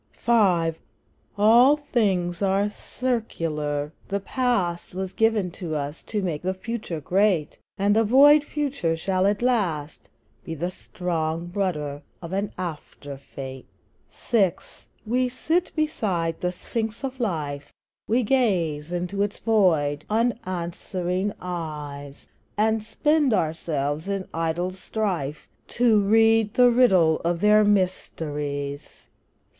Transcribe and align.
V. 0.25 0.31
All 1.37 1.77
things 1.77 2.41
are 2.41 2.71
circular; 2.71 3.93
the 4.07 4.19
Past 4.19 4.95
Was 4.95 5.13
given 5.13 5.51
us 5.75 6.01
to 6.01 6.23
make 6.23 6.41
the 6.41 6.55
Future 6.55 6.99
great; 6.99 7.59
And 7.77 7.95
the 7.95 8.03
void 8.03 8.43
Future 8.43 8.97
shall 8.97 9.27
at 9.27 9.43
last 9.43 10.09
Be 10.43 10.55
the 10.55 10.71
strong 10.71 11.51
rudder 11.53 12.01
of 12.19 12.33
an 12.33 12.51
after 12.57 13.15
fate. 13.15 13.67
VI. 14.11 14.55
We 15.05 15.29
sit 15.29 15.71
beside 15.75 16.41
the 16.41 16.51
Sphinx 16.51 17.03
of 17.03 17.19
Life, 17.19 17.71
We 18.07 18.23
gaze 18.23 18.91
into 18.91 19.21
its 19.21 19.37
void, 19.37 20.03
unanswering 20.09 21.31
eyes, 21.39 22.25
And 22.57 22.81
spend 22.81 23.35
ourselves 23.35 24.07
in 24.07 24.27
idle 24.33 24.71
strife 24.71 25.47
To 25.77 26.01
read 26.01 26.55
the 26.55 26.71
riddle 26.71 27.19
of 27.19 27.39
their 27.39 27.63
mysteries. 27.63 29.05